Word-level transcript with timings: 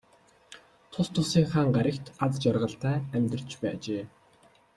Тус 0.91 1.07
тусынхаа 1.13 1.65
гаригт 1.77 2.05
аз 2.25 2.33
жаргалтай 2.43 2.97
амьдарч 3.15 3.49
байжээ. 3.61 4.03